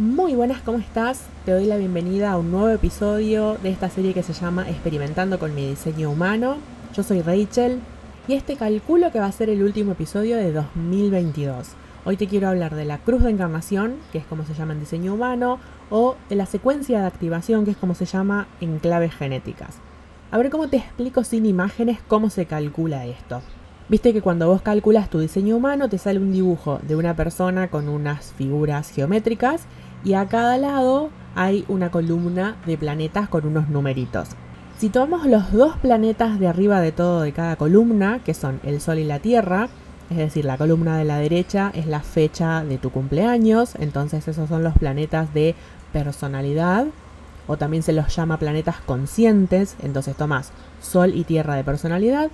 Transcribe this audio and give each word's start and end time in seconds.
Muy 0.00 0.34
buenas, 0.34 0.62
¿cómo 0.62 0.78
estás? 0.78 1.26
Te 1.44 1.52
doy 1.52 1.66
la 1.66 1.76
bienvenida 1.76 2.32
a 2.32 2.38
un 2.38 2.50
nuevo 2.50 2.70
episodio 2.70 3.58
de 3.62 3.68
esta 3.68 3.90
serie 3.90 4.14
que 4.14 4.22
se 4.22 4.32
llama 4.32 4.66
Experimentando 4.66 5.38
con 5.38 5.54
mi 5.54 5.68
diseño 5.68 6.10
humano. 6.10 6.56
Yo 6.94 7.02
soy 7.02 7.20
Rachel 7.20 7.80
y 8.26 8.32
este 8.32 8.56
calculo 8.56 9.12
que 9.12 9.20
va 9.20 9.26
a 9.26 9.32
ser 9.32 9.50
el 9.50 9.62
último 9.62 9.92
episodio 9.92 10.38
de 10.38 10.52
2022. 10.52 11.72
Hoy 12.06 12.16
te 12.16 12.28
quiero 12.28 12.48
hablar 12.48 12.76
de 12.76 12.86
la 12.86 12.96
cruz 12.96 13.24
de 13.24 13.28
encarnación, 13.28 13.96
que 14.10 14.16
es 14.16 14.24
como 14.24 14.46
se 14.46 14.54
llama 14.54 14.72
en 14.72 14.80
diseño 14.80 15.12
humano, 15.12 15.58
o 15.90 16.16
de 16.30 16.36
la 16.36 16.46
secuencia 16.46 17.02
de 17.02 17.06
activación, 17.06 17.66
que 17.66 17.72
es 17.72 17.76
como 17.76 17.94
se 17.94 18.06
llama 18.06 18.48
en 18.62 18.78
claves 18.78 19.12
genéticas. 19.12 19.76
A 20.30 20.38
ver 20.38 20.48
cómo 20.48 20.68
te 20.68 20.78
explico 20.78 21.24
sin 21.24 21.44
imágenes 21.44 21.98
cómo 22.08 22.30
se 22.30 22.46
calcula 22.46 23.04
esto. 23.04 23.42
Viste 23.90 24.12
que 24.12 24.22
cuando 24.22 24.46
vos 24.46 24.62
calculas 24.62 25.10
tu 25.10 25.18
diseño 25.18 25.56
humano 25.56 25.88
te 25.88 25.98
sale 25.98 26.20
un 26.20 26.30
dibujo 26.30 26.78
de 26.86 26.94
una 26.94 27.16
persona 27.16 27.68
con 27.68 27.88
unas 27.88 28.32
figuras 28.32 28.92
geométricas 28.92 29.66
y 30.04 30.14
a 30.14 30.26
cada 30.26 30.58
lado 30.58 31.10
hay 31.34 31.64
una 31.68 31.90
columna 31.90 32.56
de 32.66 32.76
planetas 32.76 33.28
con 33.28 33.46
unos 33.46 33.68
numeritos. 33.68 34.28
Si 34.78 34.88
tomamos 34.88 35.26
los 35.26 35.52
dos 35.52 35.76
planetas 35.76 36.40
de 36.40 36.48
arriba 36.48 36.80
de 36.80 36.92
todo 36.92 37.20
de 37.20 37.32
cada 37.32 37.56
columna, 37.56 38.20
que 38.24 38.34
son 38.34 38.60
el 38.64 38.80
Sol 38.80 38.98
y 38.98 39.04
la 39.04 39.18
Tierra, 39.18 39.68
es 40.08 40.16
decir, 40.16 40.44
la 40.44 40.56
columna 40.56 40.96
de 40.96 41.04
la 41.04 41.18
derecha 41.18 41.70
es 41.74 41.86
la 41.86 42.00
fecha 42.00 42.64
de 42.64 42.78
tu 42.78 42.90
cumpleaños, 42.90 43.74
entonces 43.78 44.26
esos 44.26 44.48
son 44.48 44.64
los 44.64 44.74
planetas 44.74 45.32
de 45.34 45.54
personalidad, 45.92 46.86
o 47.46 47.56
también 47.56 47.82
se 47.82 47.92
los 47.92 48.14
llama 48.14 48.38
planetas 48.38 48.80
conscientes, 48.80 49.76
entonces 49.82 50.16
tomas 50.16 50.52
Sol 50.80 51.12
y 51.14 51.24
Tierra 51.24 51.54
de 51.54 51.64
personalidad, 51.64 52.30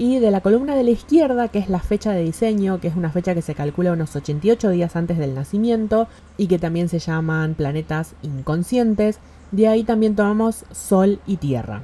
y 0.00 0.18
de 0.18 0.30
la 0.30 0.40
columna 0.40 0.74
de 0.74 0.82
la 0.82 0.92
izquierda, 0.92 1.48
que 1.48 1.58
es 1.58 1.68
la 1.68 1.78
fecha 1.78 2.12
de 2.12 2.22
diseño, 2.22 2.80
que 2.80 2.88
es 2.88 2.96
una 2.96 3.10
fecha 3.10 3.34
que 3.34 3.42
se 3.42 3.54
calcula 3.54 3.92
unos 3.92 4.16
88 4.16 4.70
días 4.70 4.96
antes 4.96 5.18
del 5.18 5.34
nacimiento 5.34 6.08
y 6.38 6.46
que 6.46 6.58
también 6.58 6.88
se 6.88 6.98
llaman 6.98 7.52
planetas 7.52 8.14
inconscientes, 8.22 9.18
de 9.52 9.68
ahí 9.68 9.84
también 9.84 10.16
tomamos 10.16 10.64
Sol 10.72 11.20
y 11.26 11.36
Tierra. 11.36 11.82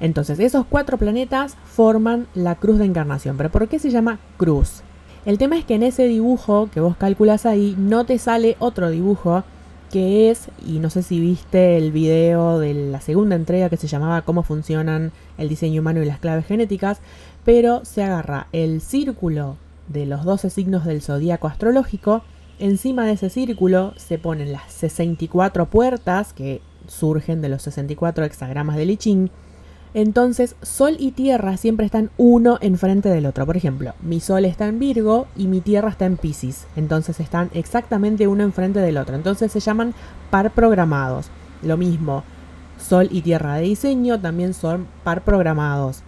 Entonces, 0.00 0.40
esos 0.40 0.66
cuatro 0.66 0.98
planetas 0.98 1.54
forman 1.64 2.26
la 2.34 2.56
cruz 2.56 2.78
de 2.78 2.86
encarnación. 2.86 3.36
¿Pero 3.36 3.52
por 3.52 3.68
qué 3.68 3.78
se 3.78 3.90
llama 3.90 4.18
cruz? 4.38 4.82
El 5.24 5.38
tema 5.38 5.56
es 5.56 5.64
que 5.64 5.76
en 5.76 5.84
ese 5.84 6.08
dibujo 6.08 6.68
que 6.74 6.80
vos 6.80 6.96
calculas 6.96 7.46
ahí 7.46 7.76
no 7.78 8.04
te 8.04 8.18
sale 8.18 8.56
otro 8.58 8.90
dibujo 8.90 9.44
que 9.92 10.30
es, 10.30 10.48
y 10.66 10.78
no 10.78 10.88
sé 10.88 11.02
si 11.02 11.20
viste 11.20 11.76
el 11.76 11.92
video 11.92 12.58
de 12.58 12.72
la 12.72 13.02
segunda 13.02 13.36
entrega 13.36 13.68
que 13.68 13.76
se 13.76 13.86
llamaba 13.86 14.22
Cómo 14.22 14.42
funcionan 14.42 15.12
el 15.36 15.50
diseño 15.50 15.82
humano 15.82 16.02
y 16.02 16.06
las 16.06 16.18
claves 16.18 16.46
genéticas, 16.46 17.00
pero 17.44 17.84
se 17.84 18.02
agarra 18.02 18.46
el 18.52 18.80
círculo 18.80 19.58
de 19.88 20.06
los 20.06 20.24
12 20.24 20.48
signos 20.48 20.86
del 20.86 21.02
zodíaco 21.02 21.46
astrológico, 21.46 22.22
encima 22.58 23.04
de 23.04 23.12
ese 23.12 23.28
círculo 23.28 23.92
se 23.96 24.18
ponen 24.18 24.50
las 24.50 24.72
64 24.72 25.66
puertas 25.66 26.32
que 26.32 26.62
surgen 26.88 27.42
de 27.42 27.50
los 27.50 27.60
64 27.60 28.24
hexagramas 28.24 28.76
de 28.76 28.84
I 28.84 29.30
entonces, 29.94 30.56
Sol 30.62 30.96
y 30.98 31.12
Tierra 31.12 31.56
siempre 31.58 31.84
están 31.84 32.10
uno 32.16 32.58
enfrente 32.62 33.10
del 33.10 33.26
otro. 33.26 33.44
Por 33.44 33.56
ejemplo, 33.56 33.92
mi 34.00 34.20
Sol 34.20 34.44
está 34.46 34.66
en 34.66 34.78
Virgo 34.78 35.26
y 35.36 35.48
mi 35.48 35.60
Tierra 35.60 35.90
está 35.90 36.06
en 36.06 36.16
Pisces. 36.16 36.66
Entonces 36.76 37.20
están 37.20 37.50
exactamente 37.52 38.26
uno 38.26 38.42
enfrente 38.42 38.80
del 38.80 38.96
otro. 38.96 39.16
Entonces 39.16 39.52
se 39.52 39.60
llaman 39.60 39.94
par 40.30 40.50
programados. 40.52 41.26
Lo 41.62 41.76
mismo, 41.76 42.24
Sol 42.78 43.08
y 43.10 43.20
Tierra 43.20 43.56
de 43.56 43.62
diseño 43.62 44.18
también 44.18 44.54
son 44.54 44.86
par 45.04 45.22
programados. 45.22 46.02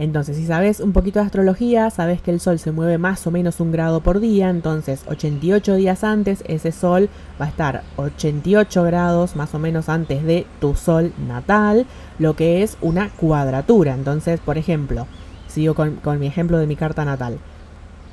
Entonces, 0.00 0.38
si 0.38 0.46
sabes 0.46 0.80
un 0.80 0.92
poquito 0.92 1.18
de 1.18 1.26
astrología, 1.26 1.90
sabes 1.90 2.22
que 2.22 2.30
el 2.30 2.40
Sol 2.40 2.58
se 2.58 2.72
mueve 2.72 2.96
más 2.96 3.26
o 3.26 3.30
menos 3.30 3.60
un 3.60 3.70
grado 3.70 4.00
por 4.00 4.18
día, 4.18 4.48
entonces 4.48 5.04
88 5.06 5.74
días 5.74 6.04
antes 6.04 6.42
ese 6.48 6.72
Sol 6.72 7.10
va 7.38 7.44
a 7.44 7.48
estar 7.50 7.82
88 7.96 8.82
grados 8.82 9.36
más 9.36 9.54
o 9.54 9.58
menos 9.58 9.90
antes 9.90 10.24
de 10.24 10.46
tu 10.58 10.74
Sol 10.74 11.12
natal, 11.28 11.84
lo 12.18 12.34
que 12.34 12.62
es 12.62 12.78
una 12.80 13.10
cuadratura. 13.10 13.92
Entonces, 13.92 14.40
por 14.40 14.56
ejemplo, 14.56 15.06
sigo 15.48 15.74
con, 15.74 15.96
con 15.96 16.18
mi 16.18 16.28
ejemplo 16.28 16.56
de 16.56 16.66
mi 16.66 16.76
carta 16.76 17.04
natal. 17.04 17.36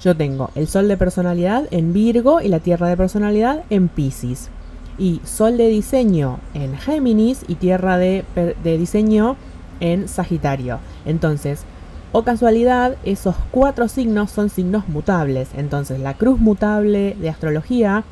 Yo 0.01 0.13
tengo 0.13 0.51
el 0.55 0.67
Sol 0.67 0.89
de 0.89 0.97
personalidad 0.97 1.69
en 1.71 1.93
Virgo 1.93 2.41
y 2.41 2.49
la 2.49 2.59
Tierra 2.59 2.89
de 2.89 2.97
personalidad 2.97 3.63
en 3.69 3.87
Pisces. 3.87 4.49
Y 4.97 5.21
Sol 5.23 5.55
de 5.55 5.69
diseño 5.69 6.41
en 6.53 6.77
Géminis 6.77 7.45
y 7.47 7.55
Tierra 7.55 7.97
de, 7.97 8.25
de 8.35 8.77
diseño 8.77 9.37
en 9.79 10.09
Sagitario. 10.09 10.79
Entonces, 11.05 11.63
o 12.11 12.23
casualidad, 12.23 12.95
esos 13.03 13.35
cuatro 13.51 13.87
signos 13.87 14.31
son 14.31 14.49
signos 14.49 14.87
mutables. 14.87 15.49
Entonces 15.55 15.99
la 15.99 16.15
cruz 16.15 16.39
mutable 16.39 17.15
de 17.19 17.29
astrología 17.29 18.03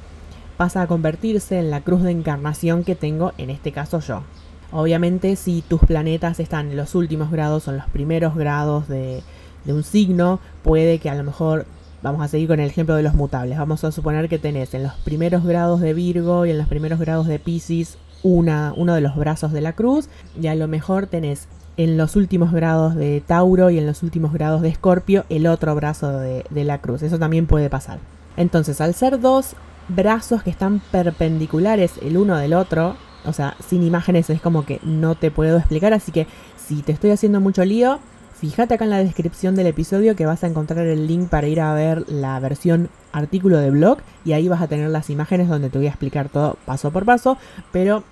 pasa 0.57 0.81
a 0.81 0.87
convertirse 0.87 1.59
en 1.59 1.71
la 1.71 1.81
cruz 1.81 2.03
de 2.03 2.11
encarnación 2.11 2.83
que 2.83 2.95
tengo 2.95 3.33
en 3.37 3.49
este 3.49 3.71
caso 3.71 3.99
yo. 3.99 4.23
Obviamente 4.71 5.35
si 5.35 5.61
tus 5.61 5.81
planetas 5.81 6.39
están 6.39 6.71
en 6.71 6.77
los 6.77 6.95
últimos 6.95 7.31
grados 7.31 7.67
o 7.67 7.71
en 7.71 7.77
los 7.77 7.89
primeros 7.89 8.35
grados 8.35 8.87
de, 8.87 9.23
un 9.65 9.83
signo, 9.83 10.39
puede 10.63 10.99
que 10.99 11.09
a 11.09 11.15
lo 11.15 11.23
mejor, 11.23 11.65
vamos 12.03 12.21
a 12.21 12.27
seguir 12.27 12.47
con 12.47 12.59
el 12.59 12.69
ejemplo 12.69 12.95
de 12.95 13.01
los 13.01 13.15
mutables, 13.15 13.57
vamos 13.57 13.83
a 13.83 13.91
suponer 13.91 14.29
que 14.29 14.37
tenés 14.37 14.73
en 14.73 14.83
los 14.83 14.93
primeros 14.93 15.43
grados 15.43 15.81
de 15.81 15.93
Virgo 15.93 16.45
y 16.45 16.51
en 16.51 16.57
los 16.57 16.67
primeros 16.67 16.99
grados 16.99 17.25
de 17.25 17.39
Pisces 17.39 17.97
una, 18.21 18.73
uno 18.75 18.93
de 18.93 19.01
los 19.01 19.15
brazos 19.15 19.51
de 19.51 19.61
la 19.61 19.73
cruz 19.73 20.09
y 20.39 20.47
a 20.47 20.55
lo 20.55 20.67
mejor 20.67 21.07
tenés 21.07 21.47
en 21.77 21.97
los 21.97 22.15
últimos 22.15 22.51
grados 22.51 22.95
de 22.95 23.21
Tauro 23.25 23.69
y 23.69 23.77
en 23.77 23.85
los 23.85 24.03
últimos 24.03 24.33
grados 24.33 24.61
de 24.61 24.69
Escorpio 24.69 25.25
el 25.29 25.47
otro 25.47 25.75
brazo 25.75 26.19
de, 26.19 26.45
la 26.51 26.79
cruz. 26.79 27.03
Eso 27.03 27.19
también 27.19 27.47
puede 27.47 27.69
pasar. 27.69 27.99
Entonces, 28.37 28.81
al 28.81 28.93
ser 28.93 29.19
dos 29.19 29.55
brazos 29.87 30.43
que 30.43 30.49
están 30.49 30.81
perpendiculares 30.91 31.93
el 32.01 32.17
uno 32.17 32.37
del 32.37 32.53
otro, 32.53 32.95
o 33.25 33.33
sea, 33.33 33.55
sin 33.67 33.83
imágenes 33.83 34.29
es 34.29 34.41
como 34.41 34.65
que 34.65 34.79
no 34.83 35.15
te 35.15 35.31
puedo 35.31 35.57
explicar, 35.57 35.93
así 35.93 36.11
que 36.11 36.27
si 36.57 36.81
te 36.81 36.91
estoy 36.91 37.11
haciendo 37.11 37.39
mucho 37.39 37.63
lío, 37.65 37.99
fíjate 38.39 38.73
acá 38.73 38.85
en 38.85 38.89
la 38.89 39.03
descripción 39.03 39.55
del 39.55 39.67
episodio 39.67 40.15
que 40.15 40.25
vas 40.25 40.43
a 40.43 40.47
encontrar 40.47 40.85
el 40.85 41.07
link 41.07 41.29
para 41.29 41.47
ir 41.47 41.61
a 41.61 41.73
ver 41.73 42.09
la 42.09 42.39
versión 42.39 42.89
artículo 43.11 43.59
de 43.59 43.71
blog 43.71 43.99
y 44.25 44.33
ahí 44.33 44.47
vas 44.47 44.61
a 44.61 44.67
tener 44.67 44.89
las 44.89 45.09
imágenes 45.09 45.47
donde 45.47 45.69
te 45.69 45.77
voy 45.77 45.87
a 45.87 45.91
explicar 45.91 46.29
todo 46.29 46.57
paso 46.65 46.91
por 46.91 47.05
paso, 47.05 47.37
pero 47.71 48.03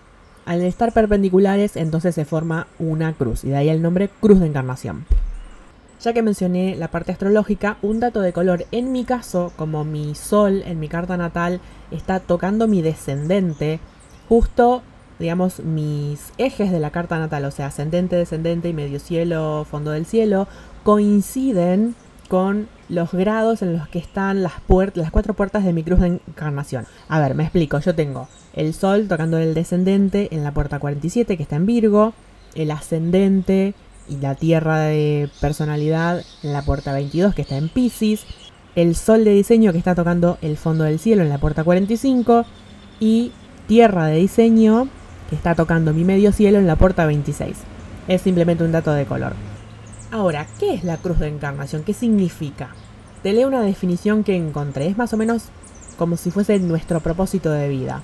al 0.46 0.62
estar 0.62 0.92
perpendiculares, 0.92 1.76
entonces 1.76 2.16
se 2.16 2.26
forma 2.26 2.68
una 2.80 3.14
cruz, 3.14 3.44
y 3.44 3.50
de 3.50 3.58
ahí 3.58 3.70
el 3.70 3.81
nombre 3.81 4.09
Cruz 4.20 4.40
de 4.40 4.48
Encarnación. 4.48 5.06
Ya 6.02 6.12
que 6.12 6.22
mencioné 6.22 6.76
la 6.76 6.90
parte 6.90 7.14
astrológica, 7.14 7.78
un 7.81 8.00
dato 8.00 8.20
de 8.20 8.34
color, 8.34 8.66
en 8.72 8.92
mi 8.92 9.06
caso, 9.06 9.54
como 9.56 9.86
mi 9.86 10.16
sol 10.16 10.64
en 10.66 10.80
mi 10.80 10.90
carta 10.90 11.16
natal 11.16 11.62
está 11.92 12.20
tocando 12.20 12.68
mi 12.68 12.81
descendente, 12.81 13.80
justo, 14.28 14.81
digamos, 15.20 15.59
mis 15.59 16.34
ejes 16.38 16.72
de 16.72 16.80
la 16.80 16.92
carta 16.92 17.20
natal, 17.20 17.46
o 17.46 17.52
sea, 17.52 17.68
ascendente, 17.68 18.18
descendente 18.18 18.68
y 18.68 18.74
medio 18.74 19.00
cielo, 19.00 19.66
fondo 19.70 19.92
del 19.92 20.06
cielo, 20.06 20.48
coinciden 20.84 21.96
con 22.33 22.67
los 22.89 23.11
grados 23.11 23.61
en 23.61 23.77
los 23.77 23.88
que 23.89 23.99
están 23.99 24.41
las, 24.41 24.53
las 24.95 25.11
cuatro 25.11 25.35
puertas 25.35 25.63
de 25.63 25.71
mi 25.71 25.83
cruz 25.83 25.99
de 25.99 26.07
encarnación. 26.07 26.88
A 27.07 27.19
ver, 27.19 27.35
me 27.35 27.44
explico, 27.44 27.77
yo 27.79 27.94
tengo 27.94 28.27
el 28.53 28.73
Sol 28.73 29.07
tocando 29.07 29.38
el 29.38 29.53
descendente 29.53 30.29
en 30.31 30.44
la 30.44 30.51
puerta 30.51 30.79
47 30.79 31.38
que 31.38 31.44
está 31.44 31.57
en 31.57 31.67
Virgo, 31.67 32.16
el 32.55 32.71
ascendente 32.71 33.75
y 34.09 34.17
la 34.17 34.33
Tierra 34.33 34.79
de 34.79 35.29
personalidad 35.41 36.23
en 36.41 36.53
la 36.53 36.63
puerta 36.63 36.91
22 36.91 37.35
que 37.35 37.44
está 37.44 37.55
en 37.55 37.69
Pisces, 37.69 38.25
el 38.75 38.95
Sol 38.95 39.25
de 39.25 39.33
diseño 39.35 39.71
que 39.71 39.77
está 39.77 39.94
tocando 39.94 40.39
el 40.41 40.57
fondo 40.57 40.85
del 40.85 40.97
cielo 40.97 41.21
en 41.21 41.29
la 41.29 41.38
puerta 41.38 41.63
45 41.63 42.45
y 43.00 43.31
Tierra 43.67 44.07
de 44.07 44.15
diseño 44.15 44.88
que 45.29 45.35
está 45.35 45.53
tocando 45.53 45.94
mi 45.94 46.03
medio 46.03 46.31
cielo 46.31 46.57
en 46.57 46.65
la 46.65 46.77
puerta 46.77 47.05
26. 47.05 47.57
Es 48.07 48.23
simplemente 48.23 48.63
un 48.63 48.71
dato 48.71 48.91
de 48.91 49.05
color. 49.05 49.53
Ahora, 50.13 50.46
¿qué 50.59 50.75
es 50.75 50.84
la 50.84 50.97
cruz 50.97 51.18
de 51.18 51.28
encarnación? 51.28 51.81
¿Qué 51.81 51.91
significa? 51.91 52.69
Te 53.24 53.34
leo 53.34 53.47
una 53.47 53.63
definición 53.63 54.24
que 54.24 54.35
encontré. 54.35 54.85
Es 54.85 54.96
más 54.96 55.12
o 55.12 55.18
menos 55.18 55.46
como 55.97 56.18
si 56.18 56.29
fuese 56.29 56.59
nuestro 56.59 57.00
propósito 57.00 57.50
de 57.50 57.68
vida. 57.68 58.03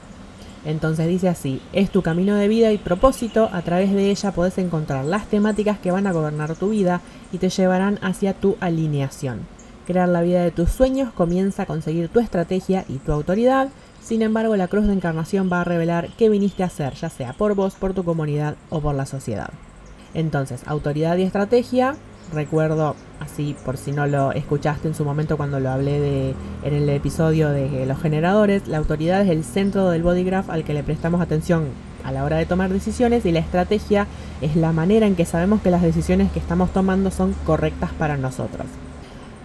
Entonces 0.65 1.07
dice 1.07 1.29
así, 1.29 1.61
es 1.71 1.91
tu 1.91 2.01
camino 2.01 2.33
de 2.33 2.47
vida 2.47 2.71
y 2.71 2.79
propósito, 2.79 3.47
a 3.53 3.61
través 3.61 3.93
de 3.93 4.09
ella 4.09 4.31
podés 4.31 4.57
encontrar 4.57 5.05
las 5.05 5.27
temáticas 5.27 5.77
que 5.77 5.91
van 5.91 6.07
a 6.07 6.11
gobernar 6.11 6.55
tu 6.55 6.69
vida 6.69 7.01
y 7.31 7.37
te 7.37 7.49
llevarán 7.49 7.99
hacia 8.01 8.33
tu 8.33 8.57
alineación. 8.59 9.41
Crear 9.85 10.09
la 10.09 10.23
vida 10.23 10.41
de 10.41 10.49
tus 10.49 10.71
sueños 10.71 11.13
comienza 11.13 11.63
a 11.63 11.67
conseguir 11.67 12.09
tu 12.09 12.19
estrategia 12.19 12.85
y 12.89 12.97
tu 12.97 13.11
autoridad, 13.11 13.69
sin 14.01 14.23
embargo 14.23 14.55
la 14.55 14.67
cruz 14.67 14.87
de 14.87 14.93
encarnación 14.93 15.47
va 15.51 15.61
a 15.61 15.65
revelar 15.65 16.09
qué 16.17 16.27
viniste 16.27 16.63
a 16.63 16.67
hacer, 16.67 16.95
ya 16.95 17.11
sea 17.11 17.33
por 17.33 17.53
vos, 17.53 17.75
por 17.75 17.93
tu 17.93 18.03
comunidad 18.03 18.55
o 18.71 18.81
por 18.81 18.95
la 18.95 19.05
sociedad. 19.05 19.51
Entonces, 20.13 20.61
autoridad 20.65 21.17
y 21.17 21.23
estrategia, 21.23 21.95
recuerdo 22.33 22.95
así 23.19 23.55
por 23.65 23.77
si 23.77 23.91
no 23.91 24.07
lo 24.07 24.31
escuchaste 24.31 24.87
en 24.87 24.95
su 24.95 25.03
momento 25.03 25.37
cuando 25.37 25.59
lo 25.59 25.69
hablé 25.69 25.99
de, 25.99 26.35
en 26.63 26.73
el 26.73 26.89
episodio 26.89 27.49
de 27.49 27.85
los 27.85 28.01
generadores, 28.01 28.67
la 28.67 28.77
autoridad 28.77 29.21
es 29.21 29.29
el 29.29 29.43
centro 29.43 29.89
del 29.89 30.03
body 30.03 30.23
graph 30.23 30.49
al 30.49 30.63
que 30.63 30.73
le 30.73 30.83
prestamos 30.83 31.21
atención 31.21 31.65
a 32.03 32.11
la 32.11 32.23
hora 32.23 32.37
de 32.37 32.45
tomar 32.45 32.71
decisiones 32.71 33.25
y 33.25 33.31
la 33.31 33.39
estrategia 33.39 34.07
es 34.41 34.55
la 34.55 34.71
manera 34.71 35.05
en 35.05 35.15
que 35.15 35.25
sabemos 35.25 35.61
que 35.61 35.71
las 35.71 35.81
decisiones 35.81 36.31
que 36.31 36.39
estamos 36.39 36.71
tomando 36.71 37.11
son 37.11 37.33
correctas 37.45 37.91
para 37.93 38.17
nosotros. 38.17 38.67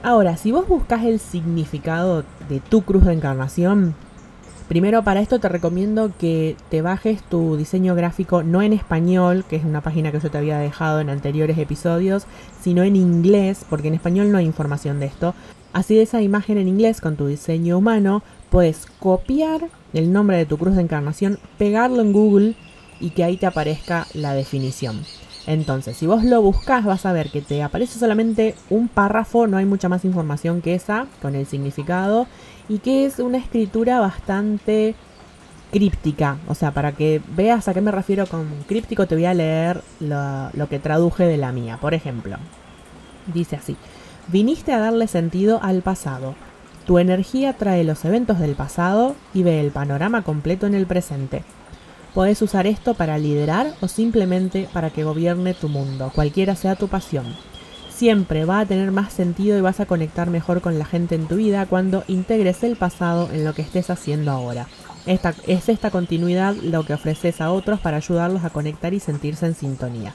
Ahora, 0.02 0.36
si 0.36 0.52
vos 0.52 0.68
buscas 0.68 1.04
el 1.04 1.18
significado 1.18 2.24
de 2.48 2.60
tu 2.60 2.82
cruz 2.82 3.06
de 3.06 3.14
encarnación, 3.14 3.94
Primero 4.68 5.04
para 5.04 5.20
esto 5.20 5.40
te 5.40 5.48
recomiendo 5.48 6.10
que 6.18 6.56
te 6.70 6.80
bajes 6.80 7.22
tu 7.22 7.56
diseño 7.56 7.94
gráfico 7.94 8.42
no 8.42 8.62
en 8.62 8.72
español, 8.72 9.44
que 9.48 9.56
es 9.56 9.64
una 9.64 9.82
página 9.82 10.10
que 10.10 10.20
yo 10.20 10.30
te 10.30 10.38
había 10.38 10.58
dejado 10.58 11.00
en 11.00 11.10
anteriores 11.10 11.58
episodios, 11.58 12.26
sino 12.62 12.82
en 12.82 12.96
inglés, 12.96 13.66
porque 13.68 13.88
en 13.88 13.94
español 13.94 14.32
no 14.32 14.38
hay 14.38 14.46
información 14.46 15.00
de 15.00 15.06
esto. 15.06 15.34
Así 15.74 15.94
de 15.94 16.02
esa 16.02 16.22
imagen 16.22 16.56
en 16.56 16.68
inglés 16.68 17.02
con 17.02 17.16
tu 17.16 17.26
diseño 17.26 17.76
humano, 17.76 18.22
puedes 18.48 18.86
copiar 19.00 19.68
el 19.92 20.12
nombre 20.12 20.38
de 20.38 20.46
tu 20.46 20.56
cruz 20.56 20.76
de 20.76 20.82
encarnación, 20.82 21.38
pegarlo 21.58 22.00
en 22.00 22.12
Google 22.12 22.54
y 23.00 23.10
que 23.10 23.24
ahí 23.24 23.36
te 23.36 23.46
aparezca 23.46 24.06
la 24.14 24.32
definición. 24.32 25.04
Entonces, 25.46 25.96
si 25.96 26.06
vos 26.06 26.24
lo 26.24 26.40
buscas, 26.40 26.84
vas 26.84 27.04
a 27.04 27.12
ver 27.12 27.30
que 27.30 27.42
te 27.42 27.62
aparece 27.62 27.98
solamente 27.98 28.54
un 28.70 28.88
párrafo, 28.88 29.46
no 29.46 29.58
hay 29.58 29.66
mucha 29.66 29.88
más 29.88 30.04
información 30.04 30.62
que 30.62 30.74
esa, 30.74 31.06
con 31.20 31.34
el 31.34 31.46
significado, 31.46 32.26
y 32.68 32.78
que 32.78 33.04
es 33.04 33.18
una 33.18 33.38
escritura 33.38 34.00
bastante 34.00 34.94
críptica. 35.70 36.38
O 36.48 36.54
sea, 36.54 36.70
para 36.70 36.92
que 36.92 37.20
veas 37.36 37.68
a 37.68 37.74
qué 37.74 37.82
me 37.82 37.90
refiero 37.90 38.26
con 38.26 38.46
críptico, 38.66 39.06
te 39.06 39.16
voy 39.16 39.26
a 39.26 39.34
leer 39.34 39.82
lo, 40.00 40.50
lo 40.54 40.68
que 40.68 40.78
traduje 40.78 41.24
de 41.24 41.36
la 41.36 41.52
mía. 41.52 41.78
Por 41.78 41.92
ejemplo, 41.92 42.36
dice 43.34 43.56
así, 43.56 43.76
viniste 44.28 44.72
a 44.72 44.78
darle 44.78 45.08
sentido 45.08 45.60
al 45.62 45.82
pasado. 45.82 46.34
Tu 46.86 46.98
energía 46.98 47.54
trae 47.54 47.84
los 47.84 48.04
eventos 48.04 48.38
del 48.38 48.54
pasado 48.54 49.14
y 49.34 49.42
ve 49.42 49.60
el 49.60 49.70
panorama 49.70 50.22
completo 50.22 50.66
en 50.66 50.74
el 50.74 50.86
presente. 50.86 51.42
Puedes 52.14 52.40
usar 52.42 52.68
esto 52.68 52.94
para 52.94 53.18
liderar 53.18 53.74
o 53.80 53.88
simplemente 53.88 54.68
para 54.72 54.90
que 54.90 55.02
gobierne 55.02 55.52
tu 55.52 55.68
mundo, 55.68 56.12
cualquiera 56.14 56.54
sea 56.54 56.76
tu 56.76 56.86
pasión. 56.86 57.26
Siempre 57.90 58.44
va 58.44 58.60
a 58.60 58.66
tener 58.66 58.92
más 58.92 59.12
sentido 59.12 59.58
y 59.58 59.60
vas 59.60 59.80
a 59.80 59.86
conectar 59.86 60.30
mejor 60.30 60.60
con 60.60 60.78
la 60.78 60.84
gente 60.84 61.16
en 61.16 61.26
tu 61.26 61.36
vida 61.36 61.66
cuando 61.66 62.04
integres 62.06 62.62
el 62.62 62.76
pasado 62.76 63.28
en 63.32 63.44
lo 63.44 63.52
que 63.52 63.62
estés 63.62 63.90
haciendo 63.90 64.30
ahora. 64.30 64.68
Esta, 65.06 65.34
es 65.48 65.68
esta 65.68 65.90
continuidad 65.90 66.54
lo 66.54 66.84
que 66.84 66.94
ofreces 66.94 67.40
a 67.40 67.50
otros 67.50 67.80
para 67.80 67.96
ayudarlos 67.96 68.44
a 68.44 68.50
conectar 68.50 68.94
y 68.94 69.00
sentirse 69.00 69.46
en 69.46 69.56
sintonía. 69.56 70.14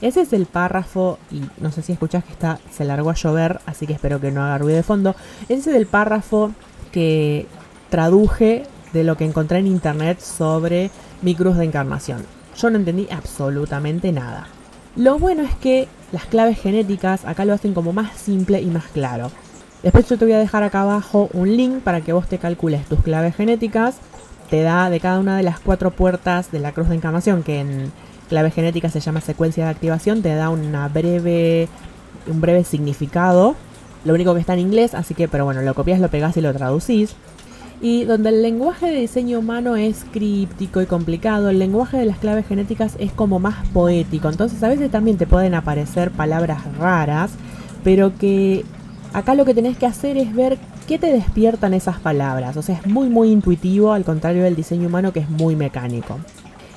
Ese 0.00 0.20
es 0.20 0.32
el 0.32 0.46
párrafo, 0.46 1.18
y 1.32 1.42
no 1.60 1.72
sé 1.72 1.82
si 1.82 1.92
escuchas 1.92 2.22
que 2.22 2.32
está, 2.32 2.60
se 2.70 2.84
largó 2.84 3.10
a 3.10 3.14
llover, 3.14 3.60
así 3.66 3.88
que 3.88 3.94
espero 3.94 4.20
que 4.20 4.30
no 4.30 4.42
haga 4.42 4.58
ruido 4.58 4.76
de 4.76 4.82
fondo. 4.84 5.16
Ese 5.48 5.70
es 5.70 5.76
el 5.76 5.86
párrafo 5.86 6.52
que 6.92 7.46
traduje 7.90 8.66
de 8.94 9.04
lo 9.04 9.16
que 9.18 9.26
encontré 9.26 9.58
en 9.58 9.66
internet 9.66 10.20
sobre 10.20 10.90
mi 11.20 11.34
cruz 11.34 11.58
de 11.58 11.64
encarnación. 11.64 12.24
Yo 12.56 12.70
no 12.70 12.78
entendí 12.78 13.08
absolutamente 13.10 14.12
nada. 14.12 14.46
Lo 14.96 15.18
bueno 15.18 15.42
es 15.42 15.54
que 15.56 15.88
las 16.12 16.24
claves 16.24 16.58
genéticas 16.58 17.24
acá 17.24 17.44
lo 17.44 17.52
hacen 17.52 17.74
como 17.74 17.92
más 17.92 18.16
simple 18.16 18.62
y 18.62 18.66
más 18.66 18.84
claro. 18.84 19.30
Después 19.82 20.08
yo 20.08 20.16
te 20.16 20.24
voy 20.24 20.34
a 20.34 20.38
dejar 20.38 20.62
acá 20.62 20.82
abajo 20.82 21.28
un 21.32 21.54
link 21.56 21.80
para 21.80 22.00
que 22.00 22.12
vos 22.12 22.28
te 22.28 22.38
calcules 22.38 22.86
tus 22.86 23.02
claves 23.02 23.34
genéticas. 23.34 23.96
Te 24.48 24.62
da 24.62 24.88
de 24.88 25.00
cada 25.00 25.18
una 25.18 25.36
de 25.36 25.42
las 25.42 25.58
cuatro 25.58 25.90
puertas 25.90 26.52
de 26.52 26.60
la 26.60 26.72
cruz 26.72 26.88
de 26.88 26.94
encarnación, 26.94 27.42
que 27.42 27.60
en 27.60 27.92
clave 28.28 28.50
genética 28.50 28.88
se 28.88 29.00
llama 29.00 29.20
secuencia 29.20 29.64
de 29.64 29.70
activación, 29.70 30.22
te 30.22 30.34
da 30.34 30.48
una 30.48 30.88
breve, 30.88 31.68
un 32.28 32.40
breve 32.40 32.64
significado. 32.64 33.56
Lo 34.04 34.14
único 34.14 34.34
que 34.34 34.40
está 34.40 34.52
en 34.54 34.60
inglés, 34.60 34.94
así 34.94 35.14
que, 35.14 35.28
pero 35.28 35.44
bueno, 35.44 35.62
lo 35.62 35.74
copias, 35.74 35.98
lo 35.98 36.08
pegas 36.08 36.36
y 36.36 36.40
lo 36.40 36.52
traducís. 36.52 37.16
Y 37.84 38.04
donde 38.04 38.30
el 38.30 38.40
lenguaje 38.40 38.86
de 38.86 39.00
diseño 39.00 39.40
humano 39.40 39.76
es 39.76 40.06
críptico 40.10 40.80
y 40.80 40.86
complicado, 40.86 41.50
el 41.50 41.58
lenguaje 41.58 41.98
de 41.98 42.06
las 42.06 42.16
claves 42.16 42.46
genéticas 42.46 42.96
es 42.98 43.12
como 43.12 43.40
más 43.40 43.68
poético. 43.74 44.30
Entonces 44.30 44.62
a 44.62 44.70
veces 44.70 44.90
también 44.90 45.18
te 45.18 45.26
pueden 45.26 45.52
aparecer 45.52 46.10
palabras 46.10 46.62
raras, 46.78 47.32
pero 47.82 48.16
que 48.16 48.64
acá 49.12 49.34
lo 49.34 49.44
que 49.44 49.52
tenés 49.52 49.76
que 49.76 49.84
hacer 49.84 50.16
es 50.16 50.34
ver 50.34 50.56
qué 50.88 50.98
te 50.98 51.12
despiertan 51.12 51.74
esas 51.74 51.98
palabras. 51.98 52.56
O 52.56 52.62
sea, 52.62 52.76
es 52.76 52.86
muy 52.86 53.10
muy 53.10 53.30
intuitivo, 53.30 53.92
al 53.92 54.04
contrario 54.04 54.44
del 54.44 54.56
diseño 54.56 54.88
humano 54.88 55.12
que 55.12 55.20
es 55.20 55.28
muy 55.28 55.54
mecánico. 55.54 56.18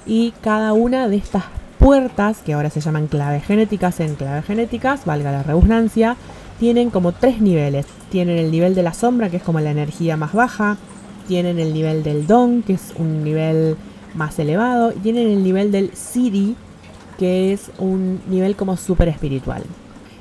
Y 0.06 0.34
cada 0.42 0.74
una 0.74 1.08
de 1.08 1.16
estas 1.16 1.46
puertas, 1.80 2.40
que 2.40 2.54
ahora 2.54 2.70
se 2.70 2.82
llaman 2.82 3.08
claves 3.08 3.46
genéticas 3.46 4.02
en 4.02 4.16
claves 4.16 4.44
genéticas, 4.44 5.06
valga 5.06 5.32
la 5.32 5.44
redundancia, 5.44 6.18
tienen 6.60 6.90
como 6.90 7.12
tres 7.14 7.40
niveles. 7.40 7.86
Tienen 8.10 8.38
el 8.38 8.52
nivel 8.52 8.76
de 8.76 8.84
la 8.84 8.94
sombra, 8.94 9.30
que 9.30 9.38
es 9.38 9.44
como 9.44 9.60
la 9.60 9.72
energía 9.72 10.18
más 10.18 10.34
baja. 10.34 10.78
Tienen 11.28 11.60
el 11.60 11.74
nivel 11.74 12.04
del 12.04 12.28
don, 12.28 12.64
que 12.64 12.74
es 12.74 12.94
un 12.98 13.24
nivel 13.24 13.76
más 14.16 14.40
elevado. 14.40 14.94
Y 14.94 15.00
tienen 15.00 15.28
el 15.28 15.44
nivel 15.44 15.72
del 15.72 15.92
Siri, 15.94 16.56
que 17.18 17.54
es 17.54 17.72
un 17.78 18.22
nivel 18.28 18.56
como 18.56 18.78
súper 18.78 19.10
espiritual. 19.10 19.64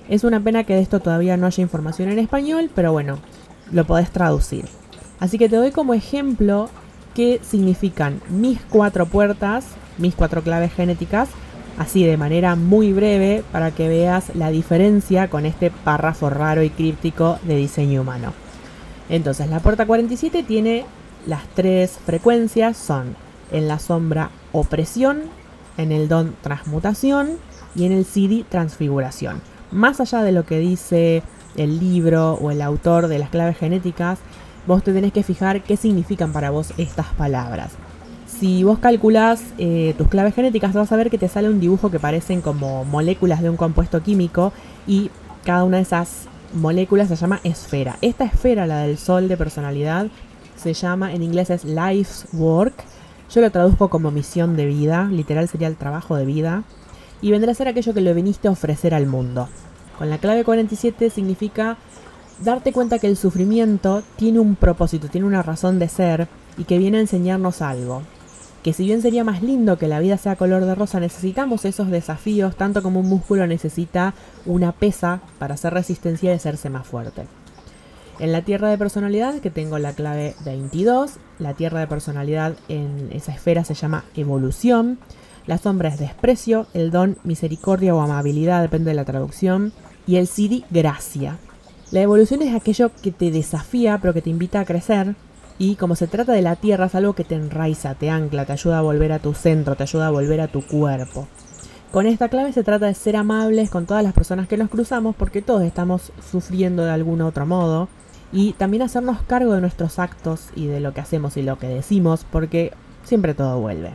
Es 0.08 0.25
una 0.25 0.41
pena 0.41 0.64
que 0.64 0.75
de 0.75 0.81
esto 0.81 1.00
todavía 1.00 1.37
no 1.37 1.47
haya 1.47 1.62
información 1.62 2.11
en 2.11 2.19
español, 2.19 2.70
pero 2.75 2.93
bueno, 2.93 3.19
lo 3.73 3.85
podés 3.85 4.11
traducir. 4.11 4.67
Así 5.19 5.38
que 5.38 5.49
te 5.49 5.56
doy 5.56 5.70
como 5.70 5.94
ejemplo 5.94 6.69
qué 7.14 7.41
significan 7.43 8.20
mis 8.29 8.61
cuatro 8.69 9.06
puertas, 9.06 9.67
mis 9.99 10.14
cuatro 10.14 10.43
claves 10.43 10.73
genéticas 10.73 11.29
así 11.79 12.05
de 12.05 12.17
manera 12.17 12.56
muy 12.56 12.93
breve 12.93 13.43
para 13.52 13.70
que 13.70 13.88
veas 13.88 14.35
la 14.35 14.50
diferencia 14.50 15.29
con 15.29 15.47
este 15.47 15.70
párrafo 15.70 16.31
raro 16.31 16.62
y 16.62 16.70
críptico 16.70 17.38
de 17.43 17.56
diseño 17.56 18.02
humano. 18.02 18.32
Entonces, 19.08 19.49
la 19.49 19.61
puerta 19.61 19.87
47 19.87 20.43
tiene 20.43 20.85
las 21.26 21.47
tres 21.55 21.99
frecuencias, 22.05 22.76
son 22.76 23.17
en 23.53 23.69
la 23.69 23.79
sombra 23.79 24.31
opresión, 24.53 25.23
en 25.76 25.93
el 25.93 26.08
don 26.08 26.35
transmutación 26.43 27.38
y 27.75 27.85
en 27.85 27.93
el 27.93 28.05
CD 28.05 28.44
transfiguración. 28.49 29.41
Más 29.70 30.00
allá 30.00 30.23
de 30.23 30.32
lo 30.32 30.44
que 30.44 30.58
dice 30.58 31.23
el 31.56 31.79
libro 31.79 32.35
o 32.35 32.50
el 32.50 32.62
autor 32.62 33.08
de 33.08 33.19
las 33.19 33.31
claves 33.31 33.58
genéticas, 33.58 34.19
vos 34.67 34.82
te 34.82 34.93
tenés 34.93 35.12
que 35.12 35.23
fijar 35.23 35.62
qué 35.62 35.76
significan 35.76 36.32
para 36.32 36.50
vos 36.50 36.73
estas 36.76 37.06
palabras. 37.14 37.73
Si 38.26 38.64
vos 38.64 38.79
calculás 38.79 39.43
eh, 39.56 39.94
tus 39.97 40.09
claves 40.09 40.35
genéticas, 40.35 40.75
vas 40.75 40.93
a 40.93 40.97
ver 40.97 41.11
que 41.11 41.19
te 41.19 41.29
sale 41.29 41.49
un 41.49 41.61
dibujo 41.61 41.91
que 41.91 42.00
parecen 42.00 42.41
como 42.41 42.85
moléculas 42.85 43.41
de 43.41 43.50
un 43.50 43.56
compuesto 43.56 44.02
químico 44.02 44.52
y 44.87 45.11
cada 45.44 45.64
una 45.64 45.79
de 45.79 45.85
esas 45.85 46.26
moléculas 46.55 47.09
se 47.09 47.17
llama 47.17 47.41
esfera. 47.45 47.97
Esta 48.01 48.25
esfera, 48.25 48.67
la 48.67 48.81
del 48.81 48.99
sol 48.99 49.29
de 49.29 49.37
personalidad, 49.37 50.09
se 50.57 50.75
llama 50.75 51.13
en 51.13 51.23
inglés 51.23 51.51
es 51.51 51.65
life's 51.65 52.27
work. 52.33 52.75
Yo 53.33 53.41
lo 53.41 53.51
traduzco 53.51 53.89
como 53.91 54.11
misión 54.11 54.57
de 54.57 54.67
vida, 54.67 55.05
literal 55.05 55.49
sería 55.49 55.69
el 55.69 55.77
trabajo 55.77 56.17
de 56.17 56.25
vida. 56.25 56.65
Y 57.21 57.31
vendrá 57.31 57.53
a 57.53 57.55
ser 57.55 57.69
aquello 57.69 57.95
que 57.95 58.01
le 58.01 58.15
viniste 58.15 58.49
a 58.49 58.53
ofrecer 58.53 58.95
al 58.95 59.07
mundo. 59.07 59.49
Con 59.99 60.11
la 60.11 60.19
clave 60.19 60.45
47 60.45 61.11
significa 61.11 61.77
darte 62.43 62.73
cuenta 62.73 62.99
que 62.99 63.07
el 63.07 63.17
sufrimiento 63.17 64.03
tiene 64.17 64.41
un 64.41 64.57
propósito, 64.57 65.09
tiene 65.09 65.27
una 65.27 65.43
razón 65.43 65.79
de 65.79 65.89
ser 65.89 66.29
y 66.59 66.65
que 66.65 66.79
viene 66.79 66.99
a 66.99 67.01
enseñarnos 67.01 67.63
algo 67.63 68.03
que 68.67 68.73
si 68.73 68.85
bien 68.85 69.01
sería 69.01 69.23
más 69.23 69.45
lindo 69.45 69.79
que 69.79 69.87
la 69.87 70.01
vida 70.01 70.19
sea 70.19 70.35
color 70.35 70.64
de 70.64 70.75
rosa, 70.75 70.99
necesitamos 70.99 71.64
esos 71.64 71.88
desafíos, 71.88 72.57
tanto 72.57 72.83
como 72.83 72.99
un 72.99 73.09
músculo 73.09 73.47
necesita 73.47 74.12
una 74.45 74.73
pesa 74.73 75.21
para 75.38 75.55
hacer 75.55 75.73
resistencia 75.73 76.33
y 76.33 76.35
hacerse 76.35 76.69
más 76.69 76.85
fuerte. 76.85 77.29
En 78.19 78.33
la 78.33 78.43
tierra 78.43 78.69
de 78.69 78.76
personalidad, 78.76 79.38
que 79.38 79.52
tengo 79.52 79.79
la 79.79 79.93
clave 79.93 80.35
22, 80.45 81.12
la 81.38 81.55
tierra 81.55 81.79
de 81.79 81.87
personalidad 81.87 82.57
en 82.67 83.09
esa 83.12 83.31
esfera 83.31 83.62
se 83.62 83.75
llama 83.75 84.02
evolución, 84.17 84.99
la 85.47 85.59
sombra 85.59 85.90
es 85.90 86.00
desprecio, 86.00 86.67
el 86.75 86.90
don 86.90 87.19
misericordia 87.23 87.95
o 87.95 88.00
amabilidad, 88.00 88.62
depende 88.62 88.90
de 88.90 88.97
la 88.97 89.05
traducción, 89.05 89.73
y 90.09 90.17
el 90.17 90.26
CD 90.26 90.64
gracia. 90.71 91.38
La 91.93 92.00
evolución 92.00 92.43
es 92.43 92.52
aquello 92.52 92.90
que 93.00 93.12
te 93.12 93.31
desafía 93.31 93.99
pero 93.99 94.12
que 94.12 94.23
te 94.23 94.31
invita 94.31 94.59
a 94.59 94.64
crecer, 94.64 95.14
y 95.59 95.77
como 95.77 95.97
se 95.97 96.07
trata 96.07 96.33
de 96.33 96.43
la 96.43 96.57
tierra, 96.57 96.87
es 96.87 96.95
algo 96.95 97.15
que 97.15 97.25
te 97.25 97.35
enraiza, 97.35 97.95
te 97.95 98.11
ancla, 98.11 98.45
te 98.45 98.53
ayuda 98.53 98.79
a 98.79 98.83
volver 98.83 99.13
a 99.13 99.19
tu 99.19 99.35
centro, 99.35 99.75
te 99.75 99.85
ayuda 99.85 100.09
a 100.09 100.11
volver 100.11 100.41
a 100.41 100.49
tu 100.49 100.63
cuerpo. 100.63 101.27
Con 101.93 102.07
esta 102.07 102.29
clave 102.29 102.53
se 102.53 102.63
trata 102.63 102.87
de 102.87 102.95
ser 102.95 103.17
amables 103.17 103.71
con 103.71 103.87
todas 103.87 104.03
las 104.03 104.13
personas 104.13 104.49
que 104.49 104.59
nos 104.59 104.69
cruzamos 104.69 105.17
porque 105.17 105.41
todos 105.41 105.63
estamos 105.63 106.13
sufriendo 106.31 106.85
de 106.85 106.91
algún 106.91 107.23
otro 107.23 107.47
modo. 107.47 107.89
Y 108.33 108.53
también 108.55 108.83
hacernos 108.83 109.23
cargo 109.23 109.55
de 109.55 109.61
nuestros 109.61 109.99
actos 109.99 110.49
y 110.55 110.67
de 110.67 110.81
lo 110.81 110.93
que 110.93 111.01
hacemos 111.01 111.37
y 111.37 111.43
lo 111.43 111.59
que 111.59 111.69
decimos 111.69 112.27
porque 112.31 112.73
siempre 113.05 113.35
todo 113.35 113.61
vuelve. 113.61 113.93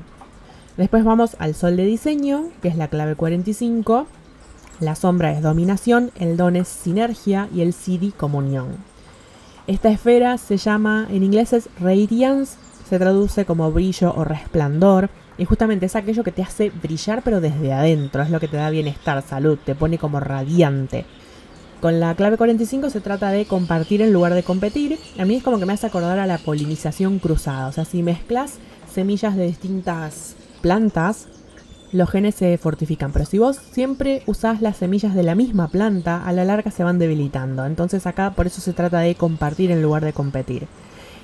Después 0.77 1.03
vamos 1.03 1.36
al 1.38 1.53
sol 1.53 1.75
de 1.75 1.86
diseño, 1.86 2.46
que 2.62 2.70
es 2.70 2.77
la 2.77 2.88
clave 2.88 3.15
45. 3.15 4.08
La 4.80 4.96
sombra 4.96 5.32
es 5.32 5.44
dominación, 5.44 6.12
el 6.15 6.38
don 6.38 6.56
es 6.56 6.70
sinergia 6.70 7.50
y 7.53 7.62
el 7.62 7.74
CD 7.74 8.13
comunión. 8.18 8.90
Esta 9.68 9.89
esfera 9.89 10.38
se 10.38 10.58
llama, 10.58 11.08
en 11.10 11.24
inglés 11.24 11.53
es 11.53 11.70
radiance, 11.80 12.58
se 12.89 12.98
traduce 12.98 13.46
como 13.46 13.72
brillo 13.72 14.13
o 14.15 14.24
resplandor. 14.24 15.10
Y 15.38 15.46
justamente 15.46 15.86
es 15.86 15.96
aquello 15.96 16.24
que 16.24 16.32
te 16.32 16.44
hace 16.44 16.70
brillar 16.70 17.22
pero 17.24 17.41
desde 17.41 17.74
adentro, 17.74 18.22
es 18.22 18.30
lo 18.30 18.39
que 18.39 18.48
te 18.48 18.58
da 18.58 18.70
bienestar, 18.70 19.22
salud, 19.22 19.58
te 19.63 19.75
pone 19.75 19.98
como 19.98 20.20
radiante. 20.20 21.06
Con 21.80 22.00
la 22.00 22.13
clave 22.15 22.38
45 22.38 22.89
se 22.91 23.01
trata 23.01 23.30
de 23.32 23.46
compartir 23.46 24.01
en 24.01 24.13
lugar 24.13 24.36
de 24.36 24.44
competir. 24.44 25.00
A 25.18 25.25
mí 25.25 25.36
es 25.36 25.44
como 25.44 25.58
que 25.58 25.65
me 25.65 25.74
hace 25.74 25.88
acordar 25.88 26.20
a 26.20 26.27
la 26.27 26.38
polinización 26.38 27.18
cruzada. 27.18 27.68
O 27.68 27.72
sea, 27.72 27.86
si 27.86 28.03
mezclas 28.03 28.60
semillas 28.94 29.36
de 29.36 29.48
distintas 29.48 30.36
plantas, 30.62 31.27
los 31.91 32.10
genes 32.10 32.36
se 32.36 32.57
fortifican. 32.57 33.12
Pero 33.12 33.25
si 33.25 33.38
vos 33.38 33.57
siempre 33.57 34.24
usás 34.25 34.62
las 34.62 34.77
semillas 34.77 35.13
de 35.13 35.24
la 35.24 35.36
misma 35.36 35.67
planta, 35.67 36.25
a 36.25 36.31
la 36.31 36.45
larga 36.45 36.71
se 36.71 36.83
van 36.83 37.00
debilitando. 37.00 37.65
Entonces 37.65 38.05
acá 38.07 38.31
por 38.31 38.48
eso 38.48 38.62
se 38.62 38.74
trata 38.74 39.00
de 39.00 39.15
compartir 39.15 39.71
en 39.71 39.81
lugar 39.81 40.03
de 40.05 40.13
competir. 40.13 40.67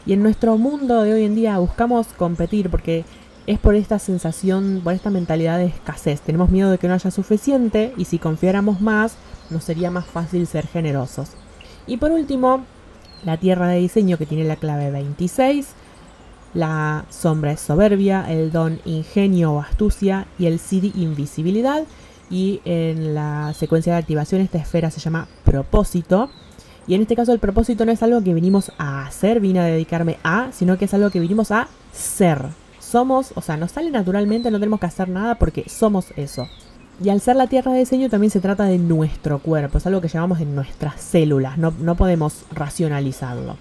Y 0.06 0.14
en 0.14 0.24
nuestro 0.24 0.58
mundo 0.58 1.04
de 1.04 1.14
hoy 1.14 1.24
en 1.24 1.36
día 1.36 1.58
buscamos 1.58 2.08
competir 2.08 2.70
porque 2.70 3.04
es 3.46 3.60
por 3.60 3.76
esta 3.76 3.98
sensación, 4.00 4.82
por 4.84 4.94
esta 4.94 5.10
mentalidad 5.10 5.58
de 5.58 5.66
escasez. 5.66 6.22
Tenemos 6.22 6.50
miedo 6.50 6.70
de 6.70 6.78
que 6.78 6.88
no 6.88 6.94
haya 6.94 7.12
suficiente 7.12 7.94
y 7.98 8.06
si 8.06 8.20
confiáramos 8.20 8.82
más, 8.82 9.16
nos 9.50 9.64
sería 9.64 9.90
más 9.90 10.06
fácil 10.06 10.48
ser 10.48 10.68
generosos. 10.68 11.32
Y 11.88 11.98
por 11.98 12.12
último, 12.12 12.66
la 13.24 13.38
tierra 13.38 13.70
de 13.70 13.80
diseño 13.80 14.18
que 14.18 14.26
tiene 14.26 14.44
la 14.44 14.58
clave 14.58 14.92
26. 14.92 15.68
La 16.54 17.06
sombra 17.10 17.52
es 17.52 17.60
soberbia, 17.60 18.26
el 18.32 18.52
don 18.52 18.80
ingenio 18.86 19.54
o 19.54 19.60
astucia 19.60 20.28
y 20.40 20.46
el 20.46 20.60
CD 20.60 20.92
invisibilidad. 20.96 21.84
Y 22.30 22.62
en 22.66 23.16
la 23.16 23.54
secuencia 23.54 23.94
de 23.94 24.00
activación 24.00 24.42
esta 24.42 24.58
esfera 24.58 24.92
se 24.92 25.00
llama 25.00 25.28
propósito. 25.44 26.30
Y 26.88 26.96
en 26.96 27.02
este 27.02 27.16
caso 27.16 27.34
el 27.34 27.40
propósito 27.40 27.86
no 27.86 27.92
es 27.92 28.02
algo 28.02 28.24
que 28.24 28.34
vinimos 28.34 28.72
a 28.78 29.06
hacer, 29.06 29.40
vine 29.40 29.60
a 29.60 29.66
dedicarme 29.66 30.18
a, 30.24 30.52
sino 30.54 30.78
que 30.78 30.86
es 30.86 30.94
algo 30.94 31.10
que 31.10 31.20
vinimos 31.20 31.52
a 31.52 31.68
ser. 31.92 32.46
Somos, 32.80 33.34
o 33.36 33.42
sea, 33.42 33.58
nos 33.58 33.72
sale 33.72 33.92
naturalmente, 33.92 34.50
no 34.50 34.60
tenemos 34.60 34.80
que 34.80 34.86
hacer 34.86 35.10
nada 35.10 35.36
porque 35.36 35.66
somos 35.68 36.08
eso. 36.16 36.48
Y 37.04 37.10
al 37.10 37.22
ser 37.22 37.36
la 37.36 37.48
tierra 37.48 37.74
de 37.74 37.80
diseño 37.80 38.10
también 38.10 38.32
se 38.32 38.40
trata 38.40 38.64
de 38.64 38.78
nuestro 38.78 39.40
cuerpo, 39.40 39.78
es 39.78 39.86
algo 39.86 40.02
que 40.02 40.08
llamamos 40.08 40.40
de 40.40 40.46
nuestras 40.46 41.00
células, 41.00 41.58
no, 41.58 41.74
no 41.80 41.96
podemos 41.96 42.46
racionalizarlo. 42.52 43.58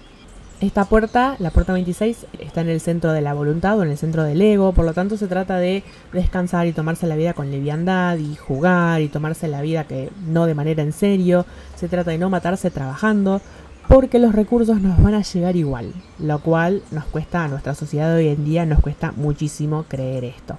Esta 0.59 0.85
puerta, 0.85 1.35
la 1.37 1.51
puerta 1.51 1.73
26, 1.73 2.25
está 2.39 2.61
en 2.61 2.69
el 2.69 2.81
centro 2.81 3.11
de 3.11 3.21
la 3.21 3.35
voluntad 3.35 3.77
o 3.77 3.83
en 3.83 3.91
el 3.91 3.97
centro 3.97 4.23
del 4.23 4.41
ego, 4.41 4.71
por 4.71 4.85
lo 4.85 4.93
tanto 4.93 5.15
se 5.15 5.27
trata 5.27 5.57
de 5.57 5.83
descansar 6.13 6.65
y 6.65 6.73
tomarse 6.73 7.05
la 7.05 7.15
vida 7.15 7.35
con 7.35 7.51
liviandad 7.51 8.17
y 8.17 8.35
jugar 8.35 9.01
y 9.01 9.07
tomarse 9.07 9.47
la 9.47 9.61
vida 9.61 9.83
que 9.83 10.09
no 10.25 10.47
de 10.47 10.55
manera 10.55 10.81
en 10.81 10.93
serio, 10.93 11.45
se 11.75 11.87
trata 11.87 12.09
de 12.09 12.17
no 12.17 12.31
matarse 12.31 12.71
trabajando, 12.71 13.39
porque 13.87 14.17
los 14.17 14.33
recursos 14.33 14.81
nos 14.81 14.99
van 15.01 15.13
a 15.13 15.21
llegar 15.21 15.55
igual, 15.55 15.93
lo 16.17 16.39
cual 16.39 16.81
nos 16.89 17.05
cuesta 17.05 17.43
a 17.43 17.47
nuestra 17.47 17.75
sociedad 17.75 18.09
de 18.09 18.17
hoy 18.17 18.27
en 18.29 18.43
día, 18.43 18.65
nos 18.65 18.81
cuesta 18.81 19.13
muchísimo 19.15 19.85
creer 19.87 20.23
esto. 20.23 20.57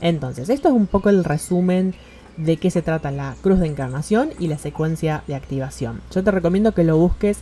Entonces, 0.00 0.48
esto 0.48 0.68
es 0.68 0.74
un 0.74 0.88
poco 0.88 1.10
el 1.10 1.22
resumen 1.22 1.94
de 2.36 2.56
qué 2.56 2.72
se 2.72 2.82
trata 2.82 3.12
la 3.12 3.36
cruz 3.40 3.60
de 3.60 3.68
encarnación 3.68 4.30
y 4.40 4.48
la 4.48 4.58
secuencia 4.58 5.22
de 5.28 5.36
activación. 5.36 6.00
Yo 6.12 6.24
te 6.24 6.30
recomiendo 6.32 6.72
que 6.72 6.82
lo 6.82 6.96
busques 6.96 7.38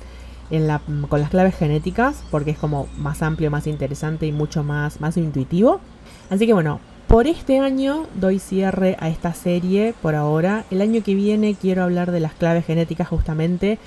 con 1.08 1.20
las 1.20 1.30
claves 1.30 1.54
genéticas 1.56 2.22
porque 2.30 2.50
es 2.50 2.58
como 2.58 2.88
más 2.98 3.22
amplio, 3.22 3.50
más 3.50 3.66
interesante 3.66 4.26
y 4.26 4.32
mucho 4.32 4.64
más, 4.64 5.00
más 5.00 5.16
intuitivo. 5.16 5.80
Así 6.28 6.46
que 6.46 6.52
bueno, 6.52 6.80
por 7.10 7.26
este 7.26 7.58
año 7.58 8.06
doy 8.14 8.38
cierre 8.38 8.96
a 9.00 9.08
esta 9.08 9.34
serie 9.34 9.94
por 10.00 10.14
ahora. 10.14 10.64
El 10.70 10.80
año 10.80 11.02
que 11.02 11.16
viene 11.16 11.56
quiero 11.60 11.82
hablar 11.82 12.12
de 12.12 12.20
las 12.20 12.34
claves 12.34 12.66
genéticas 12.66 13.08
justamente. 13.08 13.78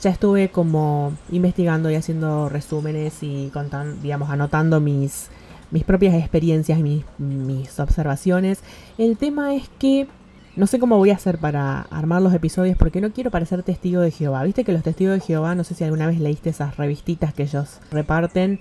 Ya 0.00 0.10
estuve 0.10 0.48
como 0.48 1.12
investigando 1.30 1.90
y 1.90 1.94
haciendo 1.94 2.48
resúmenes 2.48 3.22
y 3.22 3.50
contando, 3.52 4.02
digamos, 4.02 4.30
anotando 4.30 4.80
mis, 4.80 5.28
mis 5.70 5.84
propias 5.84 6.14
experiencias 6.14 6.78
y 6.78 7.04
mis, 7.18 7.80
observaciones. 7.80 8.60
El 8.98 9.16
tema 9.16 9.54
es 9.54 9.68
que 9.78 10.08
no 10.54 10.66
sé 10.66 10.78
cómo 10.78 10.98
voy 10.98 11.10
a 11.10 11.14
hacer 11.14 11.38
para 11.38 11.82
armar 11.90 12.20
los 12.20 12.34
episodios 12.34 12.76
porque 12.76 13.00
no 13.00 13.12
quiero 13.12 13.30
parecer 13.30 13.62
testigo 13.62 14.00
de 14.00 14.10
Jehová. 14.10 14.42
Viste 14.44 14.64
que 14.64 14.72
los 14.72 14.82
testigos 14.82 15.14
de 15.14 15.20
Jehová, 15.20 15.54
no 15.54 15.64
sé 15.64 15.74
si 15.74 15.84
alguna 15.84 16.06
vez 16.06 16.20
leíste 16.20 16.50
esas 16.50 16.76
revistitas 16.76 17.32
que 17.32 17.44
ellos 17.44 17.78
reparten. 17.90 18.60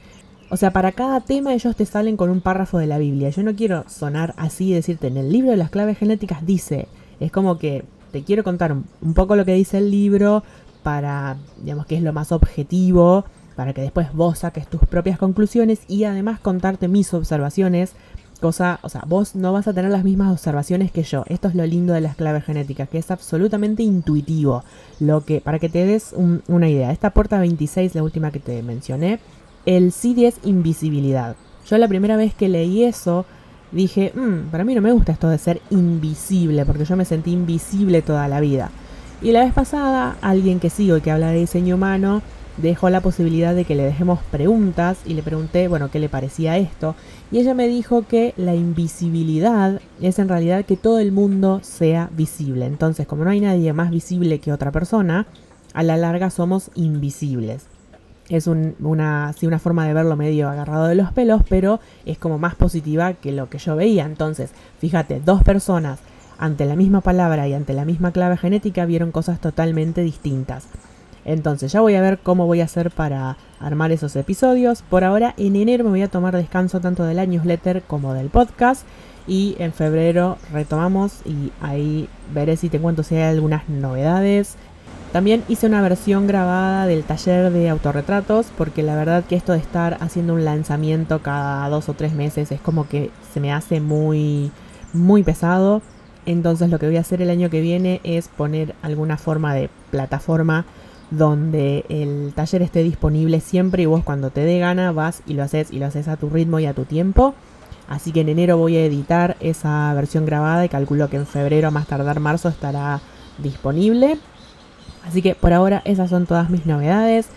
O 0.50 0.57
sea, 0.57 0.71
para 0.71 0.91
cada 0.91 1.21
tema 1.21 1.53
ellos 1.53 1.75
te 1.75 1.86
salen 1.86 2.17
con 2.17 2.29
un 2.29 2.41
párrafo 2.41 2.77
de 2.77 2.88
la 2.88 2.98
Biblia. 2.98 3.29
Yo 3.29 3.43
no 3.43 3.55
quiero 3.55 3.83
sonar 3.89 4.33
así 4.38 4.69
y 4.69 4.74
decirte, 4.74 5.07
en 5.07 5.17
el 5.17 5.31
libro 5.31 5.51
de 5.51 5.57
las 5.57 5.69
claves 5.69 5.98
genéticas 5.98 6.45
dice. 6.45 6.88
Es 7.19 7.31
como 7.31 7.57
que 7.57 7.83
te 8.12 8.24
quiero 8.24 8.43
contar 8.43 8.74
un, 8.74 9.13
poco 9.13 9.36
lo 9.36 9.45
que 9.45 9.53
dice 9.53 9.77
el 9.77 9.91
libro 9.91 10.43
para, 10.83 11.38
digamos, 11.62 11.86
que 11.86 11.95
es 11.95 12.03
lo 12.03 12.13
más 12.13 12.31
objetivo 12.31 13.25
para 13.55 13.74
que 13.74 13.81
después 13.81 14.12
vos 14.13 14.39
saques 14.39 14.67
tus 14.67 14.81
propias 14.81 15.19
conclusiones 15.19 15.81
y 15.88 16.05
además 16.05 16.39
contarte 16.39 16.88
mis 16.88 17.13
observaciones. 17.13 17.93
Cosa, 18.41 18.79
o 18.81 18.89
sea, 18.89 19.03
vos 19.07 19.36
no 19.36 19.53
vas 19.53 19.67
a 19.67 19.74
tener 19.74 19.91
las 19.91 20.03
mismas 20.03 20.31
observaciones 20.31 20.91
que 20.91 21.03
yo. 21.03 21.24
Esto 21.27 21.48
es 21.48 21.53
lo 21.53 21.63
lindo 21.63 21.93
de 21.93 22.01
las 22.01 22.15
claves 22.15 22.43
genéticas, 22.43 22.89
que 22.89 22.98
es 22.98 23.12
absolutamente 23.12 23.83
intuitivo. 23.83 24.63
Lo 25.00 25.24
que, 25.24 25.41
para 25.41 25.60
que 25.60 25.69
te 25.69 25.86
des 25.86 26.15
una 26.48 26.67
idea, 26.67 26.91
esta 26.91 27.12
puerta 27.12 27.39
26, 27.39 27.93
la 27.93 28.01
última 28.01 28.31
que 28.31 28.39
te 28.39 28.63
mencioné, 28.63 29.19
el 29.67 29.91
CD 29.91 30.25
es 30.25 30.39
invisibilidad. 30.43 31.36
Yo 31.69 31.77
la 31.77 31.88
primera 31.88 32.17
vez 32.17 32.33
que 32.33 32.50
leí 32.50 32.83
eso, 32.83 33.25
dije, 33.71 34.12
mmm, 34.15 34.50
para 34.50 34.63
mí 34.63 34.74
no 34.74 34.81
me 34.81 34.91
gusta 34.91 35.12
esto 35.12 35.29
de 35.29 35.38
ser 35.38 35.62
invisible, 35.69 36.65
porque 36.65 36.86
yo 36.86 36.95
me 36.95 37.05
sentí 37.05 37.31
invisible 37.31 38.01
toda 38.01 38.27
la 38.27 38.39
vida. 38.39 38.71
Y 39.21 39.33
la 39.33 39.43
vez 39.43 39.53
pasada, 39.53 40.17
alguien 40.21 40.60
que 40.60 40.71
sigo 40.71 40.98
y 40.98 41.01
que 41.01 41.12
habla 41.12 41.29
de 41.29 41.41
diseño 41.41 41.75
humano, 41.75 42.24
dejó 42.58 42.89
la 42.89 43.01
posibilidad 43.01 43.55
de 43.55 43.65
que 43.65 43.75
le 43.75 43.84
dejemos 43.84 44.20
preguntas 44.31 45.00
y 45.05 45.13
le 45.13 45.24
pregunté, 45.24 45.67
bueno, 45.67 45.89
qué 45.89 46.00
le 46.00 46.10
parecía 46.10 46.58
esto. 46.58 46.96
Y 47.31 47.39
ella 47.39 47.53
me 47.53 47.67
dijo 47.67 48.05
que 48.08 48.34
la 48.38 48.55
invisibilidad 48.55 49.81
es 50.01 50.20
en 50.20 50.29
realidad 50.29 50.65
que 50.65 50.77
todo 50.77 51.00
el 51.00 51.12
mundo 51.12 51.60
sea 51.63 52.10
visible. 52.12 52.65
Entonces, 52.65 53.08
como 53.08 53.24
no 53.24 53.29
hay 53.29 53.41
nadie 53.41 53.74
más 53.74 53.89
visible 53.89 54.39
que 54.39 54.51
otra 54.51 54.72
persona, 54.72 55.27
a 55.74 55.84
la 55.84 55.98
larga 55.98 56.29
somos 56.29 56.72
invisibles. 56.75 57.65
Es 58.29 58.48
una, 58.48 58.74
una 58.79 59.60
forma 59.60 59.86
de 59.86 59.93
verlo 59.93 60.15
medio 60.15 60.50
agarrado 60.50 60.88
de 60.88 60.96
los 60.96 61.12
pelos, 61.12 61.41
pero 61.50 61.79
es 62.05 62.17
como 62.17 62.38
más 62.38 62.55
positiva 62.55 63.13
que 63.13 63.31
lo 63.31 63.50
que 63.50 63.58
yo 63.58 63.75
veía. 63.75 64.05
Entonces, 64.05 64.51
fíjate, 64.79 65.22
dos 65.24 65.43
personas 65.43 66.00
ante 66.38 66.65
la 66.65 66.75
misma 66.75 67.01
palabra 67.01 67.48
y 67.48 67.53
ante 67.53 67.74
la 67.74 67.86
misma 67.86 68.12
clave 68.12 68.38
genética 68.38 68.86
vieron 68.86 69.12
cosas 69.12 69.39
totalmente 69.39 70.01
distintas. 70.01 70.65
Entonces 71.25 71.71
ya 71.71 71.81
voy 71.81 71.95
a 71.95 72.01
ver 72.01 72.19
cómo 72.19 72.47
voy 72.47 72.61
a 72.61 72.65
hacer 72.65 72.91
para 72.91 73.37
armar 73.59 73.91
esos 73.91 74.15
episodios. 74.15 74.81
Por 74.81 75.03
ahora 75.03 75.33
en 75.37 75.55
enero 75.55 75.83
me 75.83 75.91
voy 75.91 76.01
a 76.01 76.07
tomar 76.07 76.35
descanso 76.35 76.79
tanto 76.79 77.03
de 77.03 77.13
la 77.13 77.25
newsletter 77.25 77.83
como 77.83 78.13
del 78.13 78.29
podcast. 78.29 78.85
Y 79.27 79.55
en 79.59 79.71
febrero 79.71 80.37
retomamos 80.51 81.21
y 81.25 81.51
ahí 81.61 82.09
veré 82.33 82.57
si 82.57 82.69
te 82.69 82.79
cuento 82.79 83.03
si 83.03 83.15
hay 83.15 83.23
algunas 83.23 83.69
novedades. 83.69 84.55
También 85.11 85.43
hice 85.49 85.67
una 85.67 85.81
versión 85.81 86.25
grabada 86.25 86.87
del 86.87 87.03
taller 87.03 87.51
de 87.51 87.69
autorretratos 87.69 88.47
porque 88.57 88.81
la 88.81 88.95
verdad 88.95 89.25
que 89.25 89.35
esto 89.35 89.51
de 89.51 89.59
estar 89.59 89.97
haciendo 89.99 90.33
un 90.33 90.45
lanzamiento 90.45 91.21
cada 91.21 91.67
dos 91.67 91.89
o 91.89 91.93
tres 91.93 92.13
meses 92.13 92.51
es 92.51 92.61
como 92.61 92.87
que 92.87 93.11
se 93.33 93.41
me 93.41 93.51
hace 93.51 93.81
muy, 93.81 94.51
muy 94.93 95.21
pesado. 95.21 95.81
Entonces 96.25 96.69
lo 96.69 96.79
que 96.79 96.87
voy 96.87 96.97
a 96.97 97.01
hacer 97.01 97.21
el 97.21 97.29
año 97.29 97.49
que 97.49 97.61
viene 97.61 97.99
es 98.03 98.29
poner 98.29 98.73
alguna 98.81 99.17
forma 99.17 99.53
de 99.53 99.69
plataforma 99.91 100.65
donde 101.12 101.86
el 101.89 102.34
taller 102.34 102.62
esté 102.62 102.84
disponible 102.84 103.41
siempre 103.41 103.84
y 103.84 103.86
vos 103.86 104.03
cuando 104.03 104.32
te 104.32 104.41
dé 104.41 104.60
gana 104.60 104.91
vas 104.91 105.22
y 105.27 105.34
lo 105.34 105.44
haces 105.44 105.72
y 105.72 105.77
lo 105.77 105.86
haces 105.86 106.08
a 106.08 106.18
tu 106.18 106.30
ritmo 106.30 106.60
y 106.60 106.65
a 106.65 106.74
tu 106.74 106.86
tiempo. 106.86 107.36
Así 107.88 108.13
que 108.13 108.22
en 108.22 108.30
enero 108.30 108.58
voy 108.58 108.77
a 108.77 108.86
editar 108.86 109.36
esa 109.41 109.94
versión 109.94 110.25
grabada 110.25 110.63
y 110.63 110.70
calculo 110.70 111.10
que 111.10 111.18
en 111.18 111.27
febrero 111.27 111.68
a 111.68 111.72
más 111.72 111.88
tardar 111.88 112.22
marzo 112.22 112.48
estará 112.48 113.01
disponible. 113.38 114.18
Así 115.06 115.22
que 115.22 115.36
por 115.36 115.51
ahora 115.51 115.82
esas 115.84 116.10
son 116.10 116.25
todas 116.25 116.50
mis 116.50 116.65
novedades. 116.65 117.27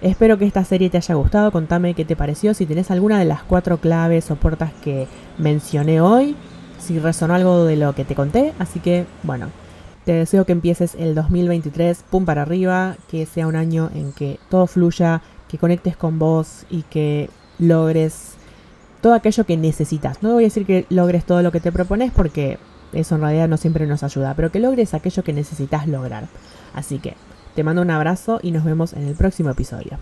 Espero 0.00 0.36
que 0.36 0.46
esta 0.46 0.64
serie 0.64 0.90
te 0.90 0.96
haya 0.96 1.14
gustado, 1.14 1.52
contame 1.52 1.94
qué 1.94 2.04
te 2.04 2.16
pareció, 2.16 2.54
si 2.54 2.66
tenés 2.66 2.90
alguna 2.90 3.20
de 3.20 3.24
las 3.24 3.44
cuatro 3.44 3.76
claves 3.76 4.32
o 4.32 4.36
puertas 4.36 4.72
que 4.82 5.06
mencioné 5.38 6.00
hoy, 6.00 6.34
si 6.80 6.98
resonó 6.98 7.34
algo 7.34 7.64
de 7.64 7.76
lo 7.76 7.94
que 7.94 8.04
te 8.04 8.16
conté, 8.16 8.52
así 8.58 8.80
que 8.80 9.06
bueno, 9.22 9.46
te 10.04 10.12
deseo 10.12 10.44
que 10.44 10.52
empieces 10.52 10.94
el 10.96 11.14
2023 11.14 12.04
pum 12.10 12.24
para 12.24 12.42
arriba, 12.42 12.96
que 13.10 13.26
sea 13.26 13.46
un 13.46 13.56
año 13.56 13.90
en 13.94 14.12
que 14.12 14.38
todo 14.50 14.66
fluya, 14.66 15.22
que 15.48 15.58
conectes 15.58 15.96
con 15.96 16.18
vos 16.18 16.66
y 16.70 16.82
que 16.82 17.30
logres 17.58 18.32
todo 19.00 19.14
aquello 19.14 19.44
que 19.44 19.56
necesitas. 19.56 20.22
No 20.22 20.32
voy 20.32 20.44
a 20.44 20.46
decir 20.46 20.66
que 20.66 20.86
logres 20.88 21.24
todo 21.24 21.42
lo 21.42 21.52
que 21.52 21.60
te 21.60 21.72
propones 21.72 22.12
porque 22.12 22.58
eso 22.92 23.14
en 23.14 23.20
realidad 23.20 23.48
no 23.48 23.56
siempre 23.56 23.86
nos 23.86 24.02
ayuda, 24.02 24.34
pero 24.34 24.50
que 24.50 24.60
logres 24.60 24.94
aquello 24.94 25.22
que 25.22 25.32
necesitas 25.32 25.86
lograr. 25.86 26.28
Así 26.74 26.98
que 26.98 27.14
te 27.54 27.64
mando 27.64 27.82
un 27.82 27.90
abrazo 27.90 28.40
y 28.42 28.50
nos 28.50 28.64
vemos 28.64 28.92
en 28.92 29.06
el 29.06 29.14
próximo 29.14 29.50
episodio. 29.50 29.98